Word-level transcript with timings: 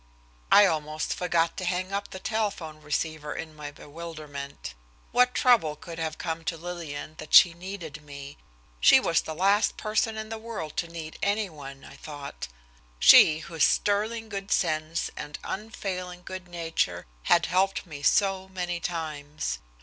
I 0.51 0.65
almost 0.65 1.13
forgot 1.13 1.55
to 1.57 1.63
hang 1.63 1.93
up 1.93 2.09
the 2.09 2.17
telephone 2.17 2.81
receiver 2.81 3.35
in 3.35 3.55
my 3.55 3.69
bewilderment. 3.69 4.73
What 5.11 5.35
trouble 5.35 5.75
could 5.75 5.99
have 5.99 6.17
come 6.17 6.43
to 6.45 6.57
Lillian 6.57 7.13
that 7.19 7.35
she 7.35 7.53
needed 7.53 8.01
me? 8.01 8.39
She 8.79 8.99
was 8.99 9.21
the 9.21 9.35
last 9.35 9.77
person 9.77 10.17
in 10.17 10.29
the 10.29 10.39
world 10.39 10.75
to 10.77 10.87
need 10.87 11.19
any 11.21 11.51
one, 11.51 11.85
I 11.85 11.97
thought 11.97 12.47
she, 12.97 13.41
whose 13.45 13.63
sterling 13.63 14.27
good 14.27 14.49
sense 14.51 15.11
and 15.15 15.37
unfailing 15.43 16.23
good 16.25 16.47
nature 16.47 17.05
had 17.25 17.45
helped 17.45 17.85
me 17.85 18.01
so 18.01 18.49
many 18.49 18.79
times. 18.79 19.59